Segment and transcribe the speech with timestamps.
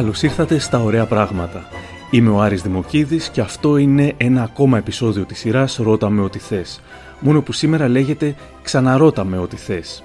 [0.00, 1.64] Καλώς ήρθατε στα Ωραία Πράγματα.
[2.10, 6.38] Είμαι ο Άρης Δημοκίδης και αυτό είναι ένα ακόμα επεισόδιο της σειράς «Ρώτα με ό,τι
[6.38, 6.80] θες».
[7.20, 10.02] Μόνο που σήμερα λέγεται «Ξαναρώτα με ό,τι θες».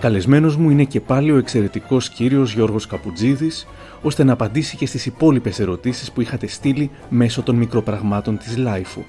[0.00, 3.66] Καλεσμένος μου είναι και πάλι ο εξαιρετικός κύριος Γιώργος Καπουτζίδης,
[4.02, 9.02] ώστε να απαντήσει και στις υπόλοιπες ερωτήσεις που είχατε στείλει μέσω των μικροπραγμάτων της Λάιφου.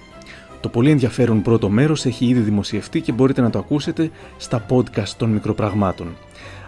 [0.59, 5.13] Το πολύ ενδιαφέρον πρώτο μέρος έχει ήδη δημοσιευτεί και μπορείτε να το ακούσετε στα podcast
[5.17, 6.07] των μικροπραγμάτων.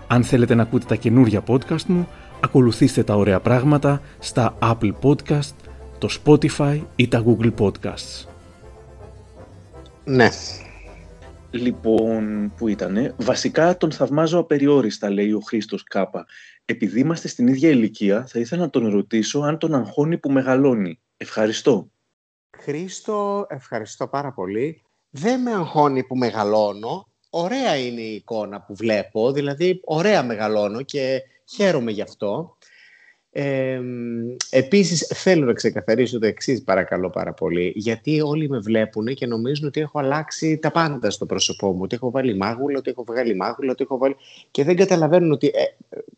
[0.07, 2.07] Αν θέλετε να ακούτε τα καινούργια podcast μου,
[2.39, 5.55] ακολουθήστε τα ωραία πράγματα στα Apple Podcast,
[5.97, 8.25] το Spotify ή τα Google Podcasts.
[10.03, 10.29] Ναι.
[11.51, 16.25] Λοιπόν, που ήτανε, βασικά τον θαυμάζω απεριόριστα, λέει ο Χρήστος Κάπα.
[16.65, 20.99] Επειδή είμαστε στην ίδια ηλικία, θα ήθελα να τον ρωτήσω αν τον αγχώνει που μεγαλώνει.
[21.17, 21.91] Ευχαριστώ.
[22.57, 24.81] Χρήστο, ευχαριστώ πάρα πολύ.
[25.09, 27.07] Δεν με αγχώνει που μεγαλώνω.
[27.29, 31.21] Ωραία είναι η εικόνα που βλέπω, δηλαδή ωραία μεγαλώνω και
[31.55, 32.57] χαίρομαι γι' αυτό.
[33.39, 33.81] Ε,
[34.49, 39.67] επίσης θέλω να ξεκαθαρίσω το εξής παρακαλώ πάρα πολύ γιατί όλοι με βλέπουν και νομίζουν
[39.67, 43.35] ότι έχω αλλάξει τα πάντα στο πρόσωπό μου ότι έχω βάλει μάγουλα, ότι έχω βγάλει
[43.35, 44.15] μάγουλα ότι έχω βάλει...
[44.51, 45.63] και δεν καταλαβαίνουν ότι ε,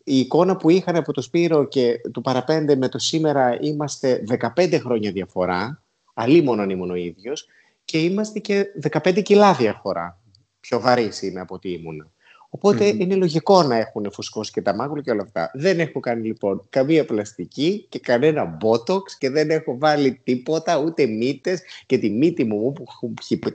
[0.03, 4.23] η εικόνα που είχαν από το Σπύρο και του παραπέντε με το σήμερα είμαστε
[4.55, 5.83] 15 χρόνια διαφορά
[6.13, 7.47] αλίμονο αν ήμουν ο ίδιος
[7.85, 10.21] και είμαστε και 15 κιλά διαφορά
[10.59, 11.71] πιο βαρύς είμαι από ό,τι
[12.49, 15.51] ήμουν οποτε είναι λογικό να έχουν φουσκώσει και τα μάγουλα και όλα αυτά.
[15.53, 21.05] Δεν έχω κάνει λοιπόν καμία πλαστική και κανένα μπότοξ και δεν έχω βάλει τίποτα, ούτε
[21.05, 22.85] μύτες και τη μύτη μου που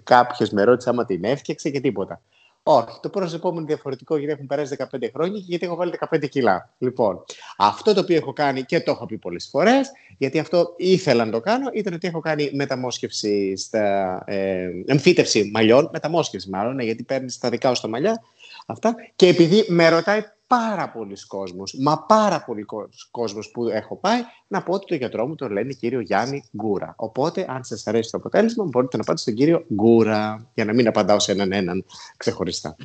[0.02, 2.20] κάποιος με ρώτησε άμα την έφτιαξε και τίποτα.
[2.66, 4.84] Όχι, το πρόσωπό μου είναι διαφορετικό γιατί έχουν περάσει 15
[5.14, 6.74] χρόνια και γιατί έχω βάλει 15 κιλά.
[6.78, 7.24] Λοιπόν,
[7.56, 11.30] αυτό το οποίο έχω κάνει και το έχω πει πολλές φορές, γιατί αυτό ήθελα να
[11.30, 14.22] το κάνω, ήταν ότι έχω κάνει μεταμόσχευση στα.
[14.26, 18.22] Ε, εμφύτευση μαλλιών, μεταμόσχευση μάλλον, ναι, γιατί παίρνεις τα δικά σου τα μαλλιά
[18.66, 18.94] Αυτά.
[19.16, 22.64] Και επειδή με ρωτάει πάρα πολλοί κόσμος, μα πάρα πολλοί
[23.10, 26.94] κόσμος που έχω πάει, να πω ότι το γιατρό μου τον λένε κύριο Γιάννη Γκούρα.
[26.96, 30.86] Οπότε, αν σας αρέσει το αποτέλεσμα, μπορείτε να πάτε στον κύριο Γκούρα, για να μην
[30.86, 31.84] απαντάω σε έναν έναν
[32.16, 32.76] ξεχωριστά.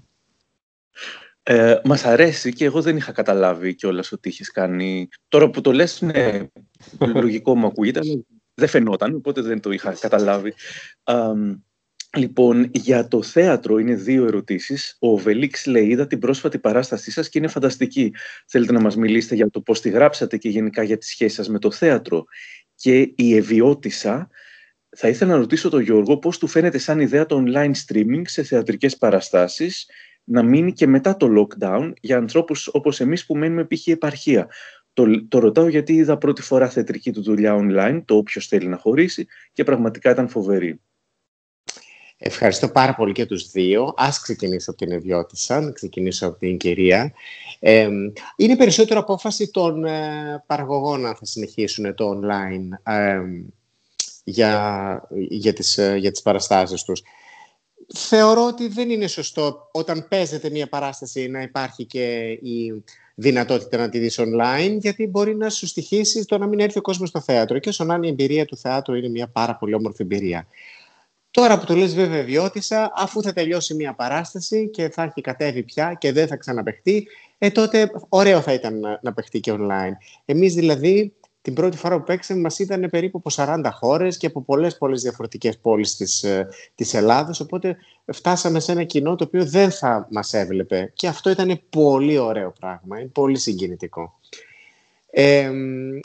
[1.44, 5.08] Ε, Μας αρέσει και εγώ δεν είχα καταλάβει κιόλας ότι είχες κάνει.
[5.28, 6.48] Τώρα που το λες, ναι,
[7.00, 8.24] λογικό μου ακούγεται, αλλά
[8.54, 10.54] δεν φαινόταν, οπότε δεν το είχα καταλάβει.
[12.18, 14.96] Λοιπόν, για το θέατρο είναι δύο ερωτήσεις.
[15.00, 18.14] Ο Βελίξ λέει, είδα την πρόσφατη παράστασή σας και είναι φανταστική.
[18.48, 21.50] Θέλετε να μας μιλήσετε για το πώς τη γράψατε και γενικά για τη σχέση σας
[21.50, 22.24] με το θέατρο;
[22.76, 24.30] Και η Ευιώτησα,
[24.98, 28.44] θα ήθελα να ρωτήσω τον Γιώργο πώς του φαίνεται σαν ιδέα το online streaming σε
[28.44, 29.90] θεατρικές παραστάσεις
[30.24, 33.88] να μείνει και μετά το lockdown για ανθρώπους όπως εμείς που μένουμε π.χ.
[33.88, 34.50] επαρχία.
[34.94, 38.78] Το, το ρωτάω γιατί είδα πρώτη φορά θεατρική του δουλειά online, το όποιος θέλει να
[38.78, 40.82] χωρίσει και πραγματικά ήταν φοβερή.
[42.22, 43.94] Ευχαριστώ πάρα πολύ και τους δύο.
[43.98, 47.14] Ας ξεκινήσω από την Εδιώτησα, να ξεκινήσω από την κυρία.
[47.60, 47.90] Ε,
[48.36, 53.20] είναι περισσότερο απόφαση των ε, παραγωγών να θα συνεχίσουν το online ε,
[54.24, 57.02] για, για, τις, ε, για τις παραστάσεις τους.
[57.96, 62.84] Θεωρώ ότι δεν είναι σωστό όταν παίζεται μια παράσταση να υπάρχει και η
[63.16, 66.82] δυνατότητα να τη δεις online, γιατί μπορεί να σου στοιχήσει το να μην έρθει ο
[66.82, 67.60] κόσμος στο θέατρο.
[67.60, 70.48] Και όσο να είναι η εμπειρία του θεάτρου είναι μια πάρα πολύ όμορφη εμπειρία.
[71.32, 75.64] Τώρα που το λες βέβαια βιώτησα, αφού θα τελειώσει μια παράσταση και θα έχει κατέβει
[75.64, 77.08] πια και δεν θα ξαναπαιχτεί,
[77.38, 79.94] ε, τότε ωραίο θα ήταν να, να παιχτεί και online.
[80.26, 84.42] Εμείς δηλαδή την πρώτη φορά που παίξαμε μας ήταν περίπου από 40 χώρες και από
[84.42, 89.46] πολλές πολλές διαφορετικές πόλεις της, ε, της Ελλάδας, οπότε φτάσαμε σε ένα κοινό το οποίο
[89.46, 94.20] δεν θα μας έβλεπε και αυτό ήταν πολύ ωραίο πράγμα, είναι πολύ συγκινητικό.
[95.12, 95.52] Ε,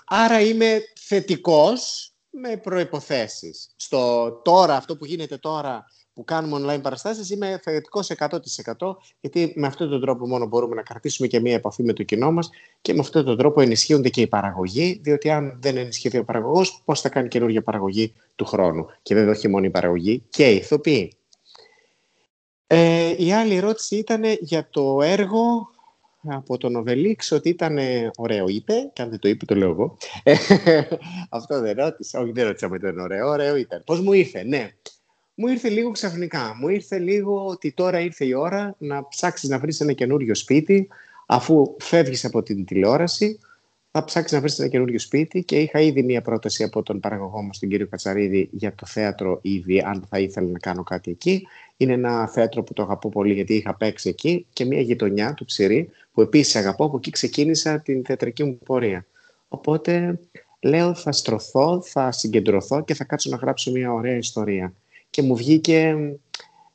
[0.04, 3.70] άρα είμαι θετικός με προϋποθέσεις.
[3.76, 5.84] Στο τώρα, αυτό που γίνεται τώρα
[6.14, 10.82] που κάνουμε online παραστάσεις, είμαι θετικός 100% γιατί με αυτόν τον τρόπο μόνο μπορούμε να
[10.82, 12.50] κρατήσουμε και μία επαφή με το κοινό μας
[12.80, 16.82] και με αυτόν τον τρόπο ενισχύονται και οι παραγωγοί, διότι αν δεν ενισχυθεί ο παραγωγός,
[16.84, 18.86] πώς θα κάνει καινούργια παραγωγή του χρόνου.
[19.02, 21.12] Και βέβαια όχι μόνο η παραγωγή, και οι ηθοποιοί.
[22.66, 25.73] Ε, η άλλη ερώτηση ήταν για το έργο
[26.26, 27.78] από τον Οβελίξ ότι ήταν
[28.16, 29.96] ωραίο, είπε, και αν δεν το είπε, το λέω εγώ.
[31.28, 33.82] Αυτό δεν ρώτησα, όχι δεν ρώτησα αν ήταν ωραίο, ωραίο ήταν.
[33.86, 34.70] Πώς μου ήρθε, ναι.
[35.34, 36.56] Μου ήρθε λίγο ξαφνικά.
[36.60, 40.88] Μου ήρθε λίγο ότι τώρα ήρθε η ώρα να ψάξεις να βρεις ένα καινούριο σπίτι,
[41.26, 43.38] αφού φεύγεις από την τηλεόραση,
[43.96, 47.42] θα ψάξεις να βρεις ένα καινούριο σπίτι και είχα ήδη μία πρόταση από τον παραγωγό
[47.42, 51.46] μα, τον κύριο Κατσαρίδη, για το θέατρο ήδη, αν θα ήθελα να κάνω κάτι εκεί.
[51.76, 55.44] Είναι ένα θέατρο που το αγαπώ πολύ, γιατί είχα παίξει εκεί και μία γειτονιά του
[55.44, 59.06] Ψηρή, που επίσης αγαπώ, από εκεί ξεκίνησα την θεατρική μου πορεία.
[59.48, 60.18] Οπότε
[60.60, 64.72] λέω θα στρωθώ, θα συγκεντρωθώ και θα κάτσω να γράψω μια ωραία ιστορία.
[65.10, 65.96] Και μου βγήκε,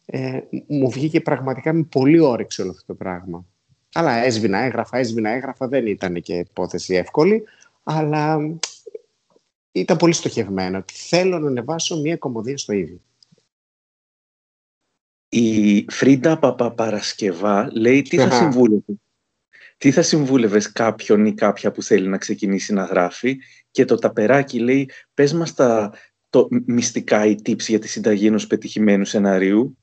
[0.05, 3.45] ε, μου βγήκε πραγματικά με πολύ όρεξη όλο αυτό το πράγμα.
[3.93, 5.67] Αλλά έσβηνα, έγραφα, έσβηνα, έγραφα.
[5.67, 7.43] Δεν ήταν και υπόθεση εύκολη.
[7.83, 8.37] αλλά
[9.71, 12.99] ήταν πολύ στοχευμένο ότι θέλω να ανεβάσω μία κομμωδία στο ίδιο.
[15.29, 18.93] Η Φρίντα Παπαπαρασκευά λέει τι θα συμβούλευε;
[19.79, 23.37] Τι θα συμβούλευες κάποιον ή κάποια που θέλει να ξεκινήσει να γράφει;
[23.71, 25.93] Και το ταπεράκι λέει πες μας τα
[26.29, 29.77] το, μυστικά ή tips για τη συνταγή ενός πετυχημένου σενάριου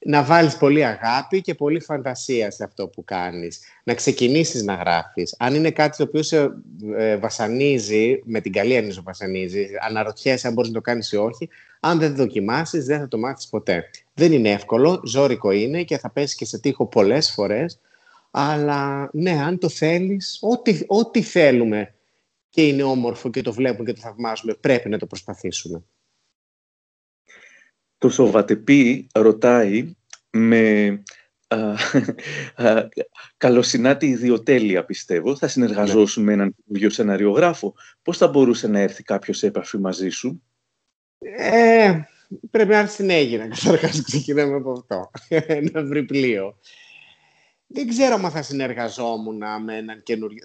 [0.00, 3.60] να βάλεις πολύ αγάπη και πολύ φαντασία σε αυτό που κάνεις.
[3.84, 5.34] Να ξεκινήσεις να γράφεις.
[5.38, 6.50] Αν είναι κάτι το οποίο σε
[6.96, 11.48] ε, βασανίζει, με την καλή έννοια βασανίζει, αναρωτιέσαι αν μπορείς να το κάνεις ή όχι,
[11.80, 13.90] αν δεν δοκιμάσεις δεν θα το μάθεις ποτέ.
[14.14, 17.80] Δεν είναι εύκολο, ζώρικο είναι και θα πέσει και σε τείχο πολλές φορές,
[18.30, 21.94] αλλά ναι, αν το θέλεις, ό,τι, ό,τι θέλουμε
[22.48, 25.84] και είναι όμορφο και το βλέπουμε και το θαυμάζουμε, πρέπει να το προσπαθήσουμε.
[27.98, 29.94] Το Σοβατεπί ρωτάει
[30.30, 31.02] με
[31.48, 31.74] α,
[32.54, 32.88] α,
[33.36, 35.36] καλοσυνάτη ιδιοτέλεια, πιστεύω.
[35.36, 37.74] Θα συνεργαζόσουν με έναν δύο σεναριογράφο.
[38.02, 40.42] Πώς θα μπορούσε να έρθει κάποιος σε επαφή μαζί σου;
[41.18, 42.00] Ε,
[42.50, 45.10] πρέπει να έρθει στην Έγινα, καταρχάς ξεκινάμε από αυτό.
[45.54, 46.58] Ένα βρει πλοίο.
[47.68, 50.44] Δεν ξέρω αν θα συνεργαζόμουν με έναν καινούριο...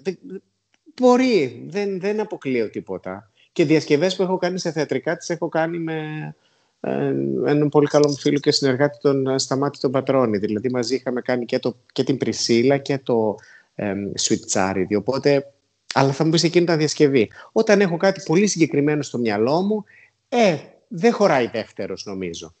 [1.00, 3.30] Μπορεί, δεν, δεν αποκλείω τίποτα.
[3.52, 6.34] Και διασκευές που έχω κάνει σε θεατρικά τις έχω κάνει με
[6.80, 7.06] ε,
[7.46, 10.38] έναν πολύ καλό μου φίλο και συνεργάτη τον ε, Σταμάτη τον Πατρόνη.
[10.38, 13.36] Δηλαδή μαζί είχαμε κάνει και, το, και την Πρισίλα και το
[13.74, 14.96] ε, Sweet Charity.
[14.98, 15.52] Οπότε,
[15.94, 17.30] αλλά θα μου πεις εκείνη τα διασκευή.
[17.52, 19.84] Όταν έχω κάτι πολύ συγκεκριμένο στο μυαλό μου,
[20.28, 20.56] ε,
[20.88, 22.54] δεν χωράει δεύτερος νομίζω.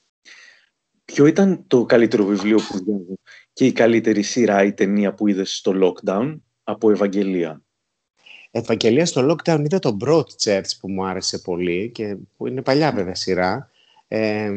[1.04, 3.18] Ποιο ήταν το καλύτερο βιβλίο που διάβασε
[3.54, 7.62] και η καλύτερη σειρά ή ταινία που είδες στο lockdown από Ευαγγελία.
[8.50, 13.14] Ευαγγελία στο lockdown είδα το Broadchurch που μου άρεσε πολύ και που είναι παλιά βέβαια
[13.14, 13.70] σειρά.
[14.08, 14.50] Ε,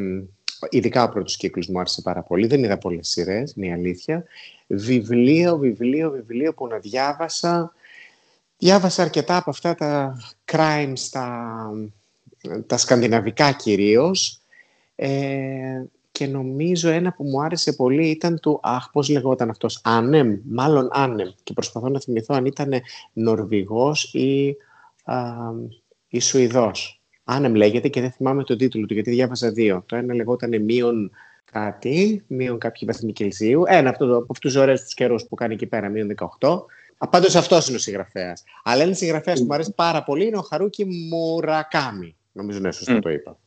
[0.70, 2.48] ειδικά ο πρώτος κύκλος μου άρεσε πάρα πολύ.
[2.48, 4.24] Δεν είδα πολλές σειρές, είναι η αλήθεια.
[4.68, 7.74] Βιβλίο, βιβλίο, βιβλίο που να διάβασα.
[8.58, 11.70] Διάβασα αρκετά από αυτά τα crimes, τα,
[12.68, 14.42] τα σκανδιναβικά κυρίως.
[14.96, 15.84] Ε,
[16.18, 20.90] και νομίζω ένα που μου άρεσε πολύ ήταν του, αχ, πώς λεγόταν αυτός, Άνεμ, μάλλον
[20.92, 21.30] Άνεμ.
[21.44, 22.74] Και προσπαθώ να θυμηθώ αν ήταν
[23.14, 24.56] Νορβηγός ή,
[25.04, 25.26] α,
[26.08, 27.02] ή Σουηδός.
[27.24, 29.84] Άνεμ λέγεται και δεν θυμάμαι τον τίτλο του, γιατί διάβασα δύο.
[29.86, 31.12] Το ένα λεγόταν Μείον
[31.52, 33.64] κάτι, μείον κάποιοι βαθμοί Κελσίου.
[33.68, 36.08] Ένα από, από αυτούς τους ωραίους τους καιρούς που κάνει εκεί πέρα, μείον
[36.40, 36.66] 18.
[37.10, 38.44] Πάντω αυτός είναι ο συγγραφέας.
[38.64, 42.16] Αλλά ένας συγγραφέας που μου αρέσει πάρα πολύ είναι ο Χαρούκι Μουρακάμι.
[42.32, 43.38] Νομίζω ναι, σωστό το είπα.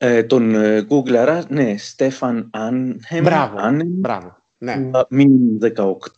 [0.00, 3.22] Ε, τον ε, Google, ναι, Στέφαν Άνχεμ.
[3.22, 3.56] Μπράβο,
[3.86, 4.36] μπράβο.
[4.58, 4.90] Ναι.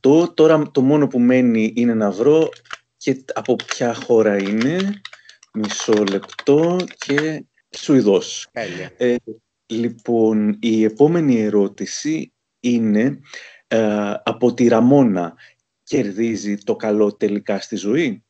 [0.03, 0.35] 18.
[0.35, 2.49] Τώρα το μόνο που μένει είναι να βρω
[2.97, 5.01] και από ποια χώρα είναι.
[5.53, 7.45] Μισό λεπτό και
[7.77, 8.49] Σουηδός.
[8.97, 9.17] Ε,
[9.67, 13.21] λοιπόν, η επόμενη ερώτηση είναι
[13.69, 15.35] ε, από τη Ραμόνα.
[15.83, 18.25] Κερδίζει το καλό τελικά στη ζωή;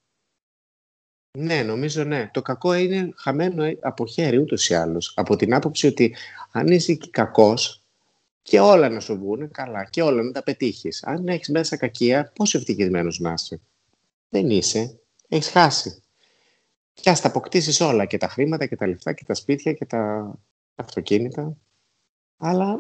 [1.39, 2.31] Ναι, νομίζω ναι.
[2.33, 5.13] Το κακό είναι χαμένο από χέρι ούτως ή άλλως.
[5.17, 6.17] Από την άποψη ότι
[6.53, 7.83] αν είσαι κακός
[8.43, 11.03] και όλα να σου βγουν καλά και όλα να τα πετύχεις.
[11.05, 13.61] Αν έχεις μέσα κακία, πόσο ευτυχισμένος να είσαι.
[14.29, 14.99] Δεν είσαι.
[15.29, 16.03] Έχεις χάσει
[17.01, 19.85] και ας τα αποκτήσεις όλα, και τα χρήματα και τα λεφτά και τα σπίτια και
[19.85, 20.35] τα
[20.75, 21.57] αυτοκίνητα.
[22.37, 22.79] Αλλά...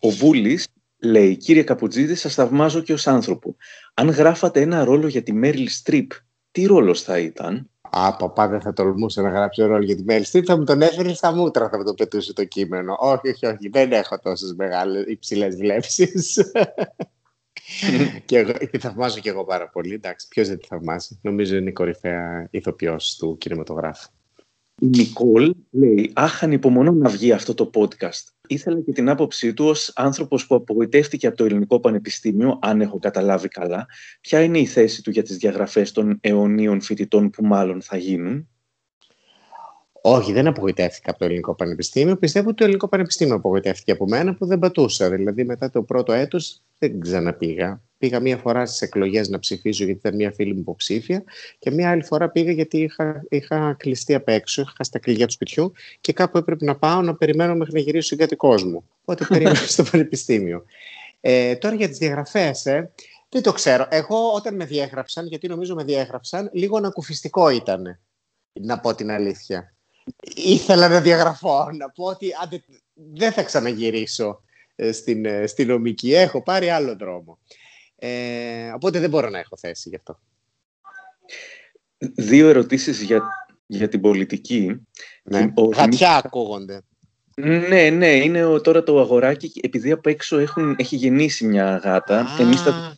[0.00, 0.68] Ο Βούλης
[0.98, 3.56] λέει, κύριε Καπουτζίδη, σας θαυμάζω και ως άνθρωπο.
[3.94, 6.10] Αν γράφατε ένα ρόλο για τη Μέριλ Στριπ,
[6.58, 10.24] τι ρόλος θα ήταν; Α, παπά, δεν θα τολμούσε να γράψει ρόλο για τη Μέριλ
[10.24, 12.96] Στριπ, θα μου τον έφερε στα μούτρα, θα μου το πετούσε το κείμενο.
[12.98, 16.50] Όχι, όχι, όχι, δεν έχω τόσες μεγάλες υψηλές βλέψεις.
[18.24, 19.94] και, εγώ, τη θαυμάζω και εγώ πάρα πολύ.
[19.94, 21.18] Εντάξει, ποιος δεν τη θαυμάζει.
[21.22, 24.08] Νομίζω είναι η κορυφαία ηθοποιός του κινηματογράφου.
[24.80, 28.32] Η Νικόλ λέει: Αχ, ανυπομονώ να βγει αυτό το podcast.
[28.46, 32.98] Ήθελα και την άποψή του ως άνθρωπος που απογοητεύτηκε από το Ελληνικό Πανεπιστήμιο, αν έχω
[32.98, 33.86] καταλάβει καλά,
[34.20, 38.48] ποια είναι η θέση του για τις διαγραφές των αιωνίων φοιτητών που μάλλον θα γίνουν;
[40.00, 42.16] Όχι, δεν απογοητεύτηκα από το Ελληνικό Πανεπιστήμιο.
[42.16, 45.10] Πιστεύω ότι το Ελληνικό Πανεπιστήμιο απογοητεύτηκε από μένα που δεν πατούσα.
[45.10, 47.82] Δηλαδή, μετά το πρώτο έτος δεν ξαναπήγα.
[47.98, 51.24] Πήγα μία φορά στις εκλογές να ψηφίσω γιατί ήταν μία φίλη μου υποψήφια
[51.58, 55.32] και μία άλλη φορά πήγα γιατί είχα, είχα κλειστεί απ' έξω, είχα στα κλειδιά του
[55.32, 58.84] σπιτιού και κάπου έπρεπε να πάω να περιμένω μέχρι να γυρίσει ο συγκατοικός μου.
[59.00, 60.64] Οπότε περίμενα στο Πανεπιστήμιο.
[61.20, 62.92] Ε, τώρα για τις διαγραφές, ε,
[63.28, 63.86] δεν το ξέρω.
[63.90, 67.98] Εγώ όταν με διέγραψαν, γιατί νομίζω με διέγραψαν, λίγο ανακουφιστικό ήταν.
[68.52, 69.72] Να πω την αλήθεια
[70.34, 72.62] ήθελα να διαγραφώ, να πω ότι άντε,
[72.94, 74.42] δεν θα ξαναγυρίσω
[74.76, 77.38] ε, στην, ε, στην νομική, έχω πάρει άλλο δρόμο.
[77.98, 80.18] Ε, οπότε δεν μπορώ να έχω θέση γι' αυτό.
[81.98, 83.22] Δύο ερωτήσεις για,
[83.66, 84.86] για την πολιτική.
[85.22, 85.52] Ναι.
[85.54, 85.64] Ο...
[85.64, 86.80] Γατιά ακούγονται.
[87.36, 92.26] Ναι, ναι, είναι τώρα το αγοράκι, επειδή από έξω έχουν, έχει γεννήσει μια γάτα.
[92.36, 92.40] Ah.
[92.40, 92.96] Εμείς τα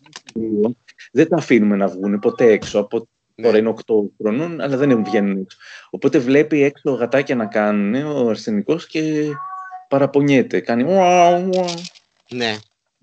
[1.13, 2.79] δεν τα αφήνουμε να βγουν ποτέ έξω.
[2.79, 3.09] Από...
[3.35, 3.47] Ναι.
[3.47, 5.59] Τώρα είναι 8 χρονών, αλλά δεν βγαίνουν έξω.
[5.91, 9.31] Οπότε βλέπει έξω γατάκια να κάνουν ο αρσενικός και
[9.89, 10.61] παραπονιέται.
[10.61, 10.83] Κάνει
[12.29, 12.57] Ναι,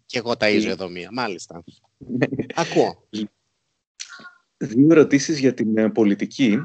[0.06, 1.64] και εγώ ταΐζω εδώ μία, μάλιστα.
[2.56, 3.08] Ακούω.
[4.58, 6.60] Δύο ερωτήσεις για την ε, πολιτική.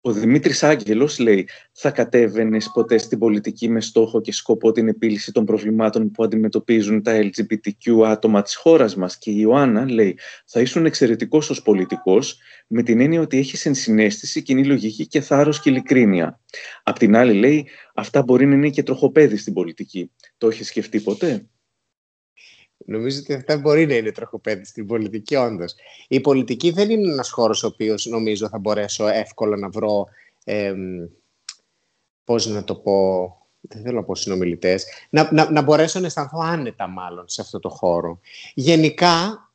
[0.00, 5.32] Ο Δημήτρης Άγγελος λέει «Θα κατέβαινες ποτέ στην πολιτική με στόχο και σκοπό την επίλυση
[5.32, 10.60] των προβλημάτων που αντιμετωπίζουν τα LGBTQ άτομα της χώρας μας» και η Ιωάννα λέει «Θα
[10.60, 15.70] ήσουν εξαιρετικός ως πολιτικός με την έννοια ότι έχεις ενσυναίσθηση, κοινή λογική και θάρρος και
[15.70, 16.40] ειλικρίνεια».
[16.82, 20.10] Απ' την άλλη λέει «Αυτά μπορεί να είναι και τροχοπέδι στην πολιτική».
[20.38, 21.46] Το έχεις σκεφτεί ποτέ;
[22.86, 25.74] Νομίζω ότι αυτά μπορεί να είναι τροχοπέδι στην πολιτική, όντως.
[26.08, 30.06] Η πολιτική δεν είναι ένας χώρος ο οποίος νομίζω θα μπορέσω εύκολα να βρω.
[30.44, 30.74] Ε,
[32.24, 33.32] Πώς να το πω.
[33.60, 34.86] Δεν θέλω να πω συνομιλητές.
[35.10, 38.20] Να, να, να μπορέσω να αισθανθώ άνετα, μάλλον, σε αυτό το χώρο.
[38.54, 39.48] Γενικά,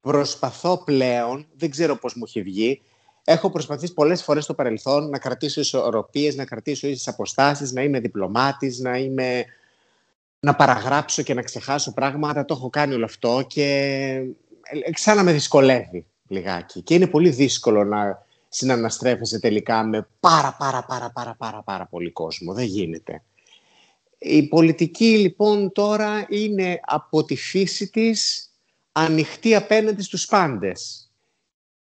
[0.00, 2.82] προσπαθώ πλέον, δεν ξέρω πώς μου έχει βγει,
[3.24, 8.00] έχω προσπαθήσει πολλές φορές στο παρελθόν να κρατήσω ισορροπίες, να κρατήσω ίσες αποστάσεις, να είμαι
[8.00, 9.44] διπλωμάτης, να είμαι
[10.44, 12.44] να παραγράψω και να ξεχάσω πράγματα.
[12.44, 13.64] Το έχω κάνει όλο αυτό και
[14.62, 16.82] ε, ξανά με δυσκολεύει λιγάκι.
[16.82, 22.10] Και είναι πολύ δύσκολο να συναναστρέφεσαι τελικά με πάρα πάρα πάρα πάρα πάρα πάρα πολύ
[22.10, 22.52] κόσμο.
[22.52, 23.22] Δεν γίνεται.
[24.18, 28.50] Η πολιτική λοιπόν τώρα είναι από τη φύση της
[28.92, 31.10] ανοιχτή απέναντι στους πάντες.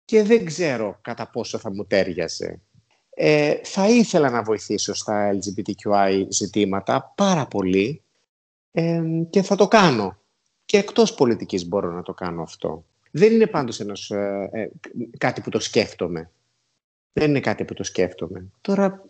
[0.04, 2.60] Και δεν ξέρω κατά πόσο θα μου τέριαζε.
[3.14, 8.02] Ε, θα ήθελα να βοηθήσω στα LGBTQI ζητήματα πάρα πολύ
[9.30, 10.18] και θα το κάνω.
[10.64, 12.84] Και εκτός πολιτικής μπορώ να το κάνω αυτό.
[13.10, 14.68] Δεν είναι πάντως ένας, ε, ε,
[15.18, 16.30] κάτι που το σκέφτομαι.
[17.12, 18.44] Δεν είναι κάτι που το σκέφτομαι.
[18.60, 19.04] Τώρα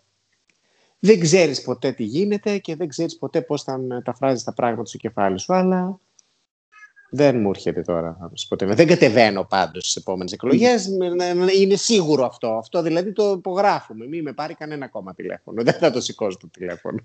[0.98, 4.98] δεν ξέρεις ποτέ τι γίνεται και δεν ξέρεις ποτέ πώς θα μεταφράζεις τα πράγματα στο
[4.98, 6.00] κεφάλι σου, αλλά
[7.10, 8.30] δεν μου έρχεται τώρα.
[8.48, 8.66] Ποτέ.
[8.66, 10.88] Δεν κατεβαίνω πάντως στις επόμενες εκλογές.
[11.58, 12.48] Είναι σίγουρο αυτό.
[12.48, 14.06] Αυτό δηλαδή το υπογράφουμε.
[14.06, 15.62] Μην με πάρει κανένα ακόμα τηλέφωνο.
[15.62, 16.98] Δεν θα το σηκώσω το τηλέφωνο.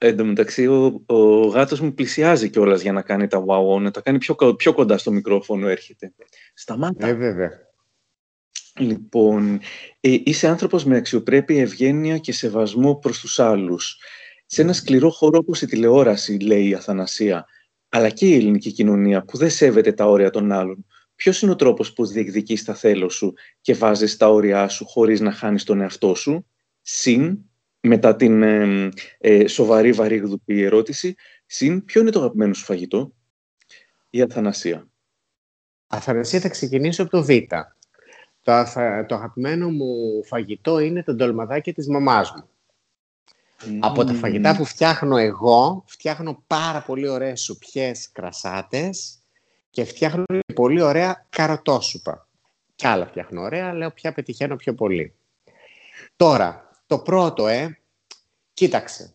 [0.00, 3.90] Εν τω μεταξύ, ο, ο γάτος μου πλησιάζει κιόλας για να κάνει τα wow να
[3.90, 6.12] τα κάνει πιο, πιο κοντά στο μικρόφωνο έρχεται.
[6.54, 7.06] Σταμάτα.
[7.06, 7.50] Ε, βέβαια.
[8.78, 9.60] Λοιπόν,
[10.00, 13.98] ε, είσαι άνθρωπος με αξιοπρέπεια, ευγένεια και σεβασμό προς τους άλλους.
[14.46, 17.46] Σε ένα σκληρό χώρο όπως η τηλεόραση, λέει η Αθανασία,
[17.88, 20.86] αλλά και η ελληνική κοινωνία που δεν σέβεται τα όρια των άλλων.
[21.14, 25.20] Ποιος είναι ο τρόπος που διεκδικείς τα θέλω σου και βάζεις τα όρια σου χωρίς
[25.20, 26.46] να χάνεις τον εαυτό σου;
[26.82, 27.38] Συν
[27.88, 31.14] μετά την ε, ε, σοβαρή βαρύγδουπη ερώτηση,
[31.46, 33.12] συν ποιο είναι το αγαπημένο σου φαγητό,
[34.10, 34.88] η Αθανασία.
[35.86, 37.28] Αθανασία θα ξεκινήσω από το Β.
[38.42, 38.64] Το,
[39.06, 42.48] το αγαπημένο μου φαγητό είναι το ντολμαδάκι της μαμάς μου.
[43.80, 49.18] Από τα φαγητά που φτιάχνω εγώ, φτιάχνω πάρα πολύ ωραίες σουπιές κρασάτες
[49.70, 52.28] και φτιάχνω πολύ ωραία καροτόσουπα.
[52.74, 55.14] Κι άλλα φτιάχνω ωραία, λέω πια πετυχαίνω πιο πολύ.
[56.16, 57.78] Τώρα, το πρώτο, ε,
[58.52, 59.14] κοίταξε.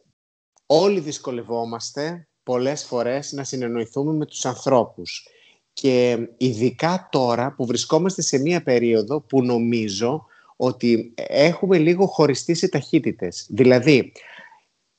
[0.66, 5.28] Όλοι δυσκολευόμαστε πολλές φορές να συνεννοηθούμε με τους ανθρώπους.
[5.74, 10.26] Και ειδικά τώρα που βρισκόμαστε σε μία περίοδο που νομίζω
[10.56, 13.46] ότι έχουμε λίγο χωριστεί σε ταχύτητες.
[13.50, 14.12] Δηλαδή,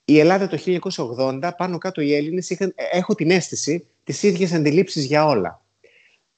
[0.05, 5.05] η Ελλάδα το 1980, πάνω κάτω οι Έλληνες είχαν, έχω την αίσθηση, τις ίδιες αντιλήψεις
[5.05, 5.63] για όλα.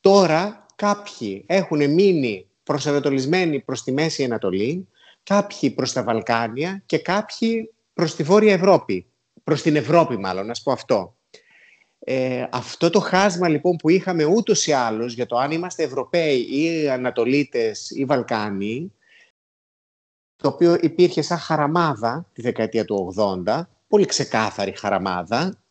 [0.00, 4.88] Τώρα κάποιοι έχουν μείνει προσανατολισμένοι προς τη Μέση Ανατολή,
[5.26, 9.06] κάποιοι προς τα Βαλκάνια και κάποιοι προς τη Βόρεια Ευρώπη.
[9.44, 11.16] Προς την Ευρώπη μάλλον, να πω αυτό.
[11.98, 16.46] Ε, αυτό το χάσμα λοιπόν που είχαμε ούτως ή άλλως για το αν είμαστε Ευρωπαίοι
[16.50, 18.92] ή Ανατολίτες ή Βαλκάνοι,
[20.36, 23.14] το οποίο υπήρχε σαν χαραμάδα τη δεκαετία του
[23.44, 25.62] 80, πολύ ξεκάθαρη χαραμάδα,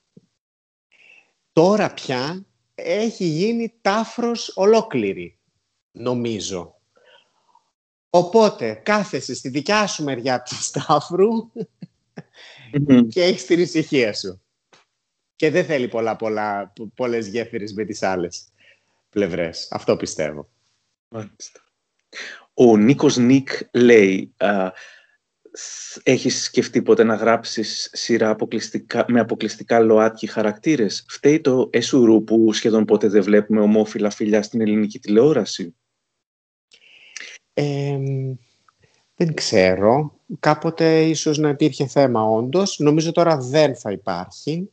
[1.52, 2.46] τώρα πια
[2.76, 5.38] έχει γίνει τάφρος ολόκληρη,
[5.92, 6.75] νομίζω.
[8.10, 11.52] Οπότε κάθεσαι στη δικιά σου μεριά του σταυρου
[13.08, 14.42] και έχεις την ησυχία σου.
[15.36, 18.48] Και δεν θέλει πολλά, πολλά, πολλές γέφυρες με τις άλλες
[19.10, 19.68] πλευρές.
[19.72, 20.50] Αυτό πιστεύω.
[22.54, 24.72] Ο Νίκος Νίκ λέει α,
[26.04, 32.54] έχεις σκεφτεί ποτέ να γράψεις σειρά αποκλειστικά, με αποκλειστικά ΛΟΑΤΚΙ χαρακτήρες; Φταίει το ΕΣΡ που
[32.54, 35.76] σχεδόν ποτέ δεν βλέπουμε ομόφυλα φιλιά στην ελληνική τηλεόραση
[39.16, 40.20] δεν ξέρω.
[40.40, 42.80] Κάποτε ίσως να υπήρχε θέμα όντως.
[42.80, 44.70] Νομίζω τώρα δεν θα υπάρχει.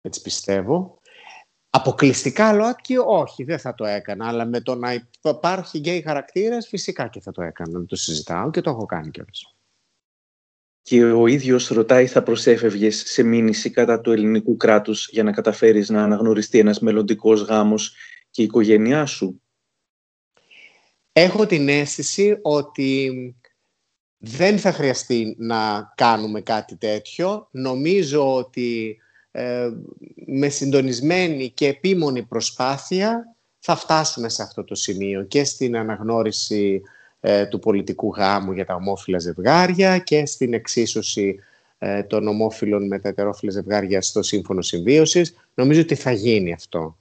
[0.00, 1.00] Έτσι πιστεύω.
[1.70, 4.28] Αποκλειστικά ΛΟΑΤΚΙ όχι, δεν θα το έκανα.
[4.28, 7.84] Αλλά με το να υπάρχει γκέι χαρακτήρας φυσικά και θα το έκανα.
[7.84, 9.56] Το συζητάω και το έχω κάνει κιόλας.
[10.82, 15.88] Και ο ίδιος ρωτάει θα προσέφευγες σε μήνυση κατά του ελληνικού κράτους για να καταφέρεις
[15.88, 17.96] να αναγνωριστεί ένας μελλοντικός γάμος
[18.30, 19.42] και η οικογένειά σου;
[21.12, 23.10] Έχω την αίσθηση ότι
[24.18, 27.48] δεν θα χρειαστεί να κάνουμε κάτι τέτοιο.
[27.50, 28.98] Νομίζω ότι
[29.30, 29.70] ε,
[30.26, 36.82] με συντονισμένη και επίμονη προσπάθεια θα φτάσουμε σε αυτό το σημείο και στην αναγνώριση
[37.20, 41.38] ε, του πολιτικού γάμου για τα ομόφυλα ζευγάρια και στην εξίσωση
[41.78, 45.34] ε, των ομόφυλων με τα ετερόφυλα ζευγάρια στο Σύμφωνο Συμβίωσης.
[45.54, 46.96] Νομίζω ότι θα γίνει αυτό.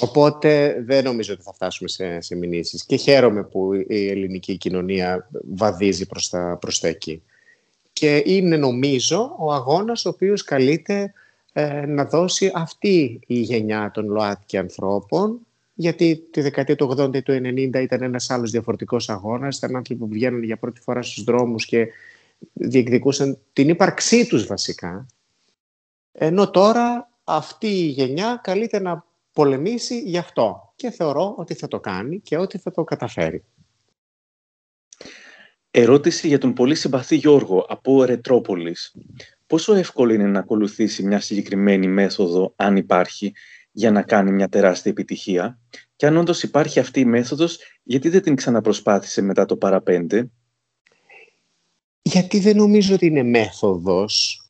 [0.00, 2.84] Οπότε δεν νομίζω ότι θα φτάσουμε σε, σε μηνύσεις.
[2.84, 7.22] Και χαίρομαι που η ελληνική κοινωνία βαδίζει προς τα, προς τα εκεί.
[7.92, 11.12] Και είναι νομίζω ο αγώνας ο οποίος καλείται
[11.52, 17.22] ε, να δώσει αυτή η γενιά των ΛΟΑΤΚΙ ανθρώπων γιατί τη δεκαετία του 80 ή
[17.22, 21.24] του 90 ήταν ένας άλλος διαφορετικός αγώνας, ήταν άνθρωποι που βγαίνουν για πρώτη φορά στους
[21.24, 21.88] δρόμους και
[22.52, 25.06] διεκδικούσαν την ύπαρξή τους βασικά.
[26.12, 31.80] Ενώ τώρα αυτή η γενιά καλείται να πολεμήσει γι' αυτό και θεωρώ ότι θα το
[31.80, 33.44] κάνει και ότι θα το καταφέρει.
[35.70, 38.94] Ερώτηση για τον πολύ συμπαθή Γιώργο από Ρετρόπολης.
[39.46, 43.32] Πόσο εύκολο είναι να ακολουθήσει μια συγκεκριμένη μέθοδο, αν υπάρχει,
[43.72, 45.58] για να κάνει μια τεράστια επιτυχία;
[45.96, 50.30] Και αν όντως υπάρχει αυτή η μέθοδος, γιατί δεν την ξαναπροσπάθησε μετά το παραπέντε;
[52.02, 54.41] Γιατί δεν νομίζω ότι είναι μέθοδος.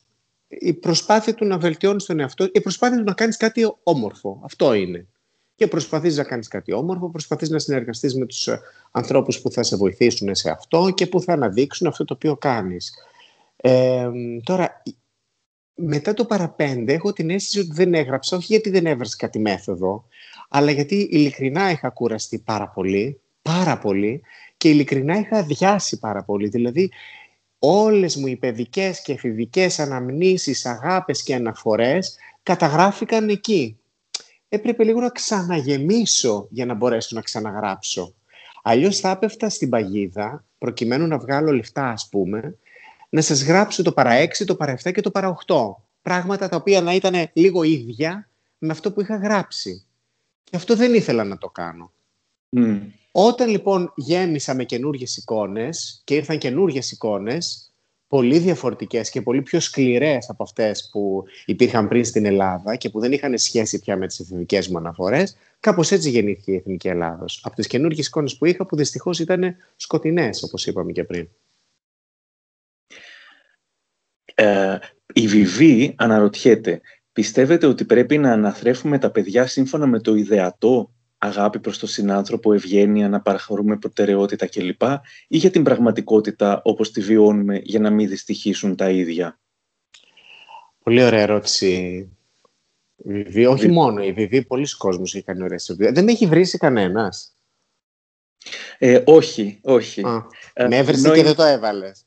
[0.59, 4.41] Η προσπάθεια του να βελτιώνεις τον εαυτό, η προσπάθεια του να κάνεις κάτι όμορφο.
[4.43, 5.07] Αυτό είναι.
[5.55, 9.63] Και προσπαθείς να κάνεις κάτι όμορφο, προσπαθείς να συνεργαστείς με τους ε, ανθρώπους που θα
[9.63, 12.93] σε βοηθήσουν σε αυτό και που θα αναδείξουν αυτό το οποίο κάνεις.
[13.55, 14.09] Ε,
[14.43, 14.81] τώρα,
[15.75, 20.05] μετά το παραπέντε έχω την αίσθηση ότι δεν έγραψα, όχι γιατί δεν έβρασε κάτι μέθοδο,
[20.49, 24.21] αλλά γιατί ειλικρινά είχα κουραστεί πάρα πολύ, πάρα πολύ
[24.57, 26.47] και ειλικρινά είχα αδειάσει πάρα πολύ.
[26.47, 26.91] Δηλαδή,
[27.65, 33.77] όλες μου οι παιδικές και εφηβικές αναμνήσεις, αγάπες και αναφορές καταγράφηκαν εκεί.
[34.49, 38.13] Έπρεπε λίγο να ξαναγεμίσω για να μπορέσω να ξαναγράψω.
[38.63, 42.57] Αλλιώς θα έπεφτα στην παγίδα, προκειμένου να βγάλω λεφτά ας πούμε,
[43.09, 45.55] να σας γράψω το παρά 6, το παρά 7 και το παρά 8.
[46.01, 49.85] Πράγματα τα οποία να ήταν λίγο ίδια με αυτό που είχα γράψει.
[50.43, 51.91] Και αυτό δεν ήθελα να το κάνω.
[53.15, 57.73] Όταν λοιπόν γέμισα με καινούριε εικόνες και ήρθαν καινούριε εικόνες,
[58.07, 62.99] πολύ διαφορετικές και πολύ πιο σκληρές από αυτές που υπήρχαν πριν στην Ελλάδα και που
[62.99, 67.39] δεν είχαν σχέση πια με τις εθνικές μου αναφορές, κάπως έτσι γεννήθηκε η Εθνική Ελλάδος.
[67.43, 71.29] Από τις καινούργιες εικόνες που είχα που δυστυχώς ήταν σκοτεινές, όπως είπαμε και πριν.
[74.35, 74.77] Ε,
[75.13, 80.91] η Βιβί αναρωτιέται, πιστεύετε ότι πρέπει να αναθρέφουμε τα παιδιά σύμφωνα με το ιδεατό;
[81.23, 84.81] Αγάπη προς τον συνάνθρωπο, ευγένεια, να παραχωρούμε προτεραιότητα κλπ.
[85.27, 89.39] ή για την πραγματικότητα όπως τη βιώνουμε για να μην δυστυχήσουν τα ίδια;
[90.83, 92.07] Πολύ ωραία ερώτηση.
[92.95, 97.35] Βιβί, όχι μόνο η Βιβί, πολλοί κόσμος έχει κάνει ωραίες Δεν με έχει βρήσει κανένας.
[98.77, 100.01] Ε, όχι, όχι.
[100.05, 102.05] Α, ε, με έβρισε και δεν το έβαλες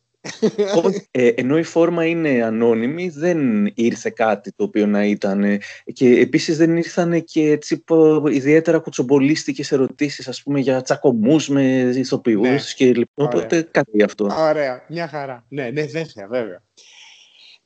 [1.11, 5.61] ε, ενώ η φόρμα είναι ανώνυμη, δεν ήρθε κάτι το οποίο να ήταν.
[5.93, 7.85] Και επίσης δεν ήρθαν και έτσι,
[8.31, 11.62] ιδιαίτερα κουτσομπολίστικες ερωτήσεις, ας πούμε, για τσακωμούς με
[11.95, 12.59] ηθοποιούς ναι.
[12.77, 14.25] και λοιπόν, οπότε κάτι γι' αυτό.
[14.39, 15.45] Ωραία, μια χαρά.
[15.49, 16.62] Ναι, ναι, βέβαια, βέβαια.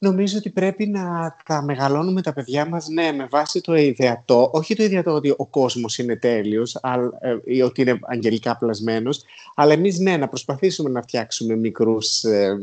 [0.02, 4.74] Νομίζω ότι πρέπει να τα μεγαλώνουμε τα παιδιά μας, ναι, με βάση το ιδεατό, όχι
[4.74, 9.22] το ιδεατό ότι ο κόσμος είναι τέλειος ε, ή ότι είναι αγγελικά πλασμένος,
[9.54, 12.58] αλλά εμείς, ναι, να προσπαθήσουμε να φτιάξουμε μικρούς ε,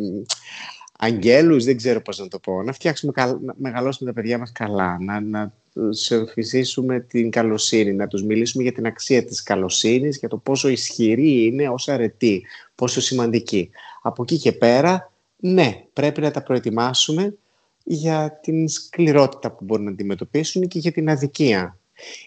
[1.00, 4.97] αγγέλους, δεν ξέρω πώς να το πω, να φτιάξουμε, να μεγαλώσουμε τα παιδιά μας καλά,
[5.00, 10.30] να, να τους φυσίσουμε την καλοσύνη, να τους μιλήσουμε για την αξία της καλοσύνης, για
[10.30, 12.45] το πόσο ισχυρή είναι ως αρετή,
[12.76, 13.69] πόσο σημαντική.
[14.02, 17.38] Από εκεί και πέρα, ναι, πρέπει να τα προετοιμάσουμε
[17.84, 21.78] για την σκληρότητα που μπορούν να αντιμετωπίσουν και για την αδικία.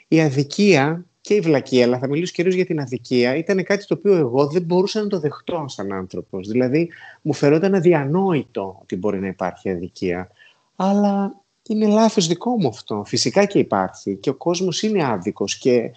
[0.09, 3.95] Η αδικία και η βλακεία, αλλά θα μιλήσω κυρίως για την αδικία, ήταν κάτι το
[3.95, 6.49] οποίο εγώ δεν μπορούσα να το δεχτώ σαν άνθρωπος.
[6.49, 6.89] Δηλαδή,
[7.23, 10.31] μου φερόταν αδιανόητο ότι μπορεί να υπάρχει αδικία.
[10.77, 13.03] Αλλά είναι λάθος δικό μου αυτό.
[13.07, 14.17] Φυσικά και υπάρχει.
[14.17, 15.59] Και ο κόσμος είναι άδικος.
[15.59, 15.91] Και,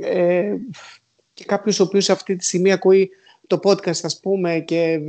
[0.00, 0.54] ε,
[1.34, 3.10] και κάποιος ο οποίος αυτή τη στιγμή ακούει
[3.46, 5.00] το podcast, ας πούμε, και ε,